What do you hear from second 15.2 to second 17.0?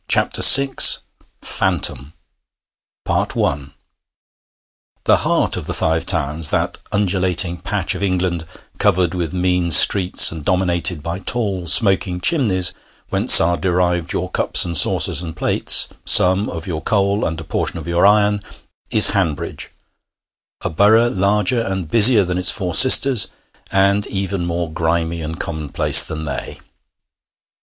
and plates, some of your